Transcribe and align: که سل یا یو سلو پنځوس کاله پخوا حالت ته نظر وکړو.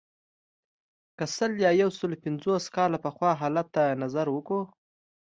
که 1.17 1.25
سل 1.35 1.51
یا 1.65 1.71
یو 1.81 1.89
سلو 1.97 2.15
پنځوس 2.23 2.63
کاله 2.75 2.97
پخوا 3.05 3.31
حالت 3.41 3.67
ته 3.75 3.83
نظر 4.03 4.27
وکړو. 4.31 4.61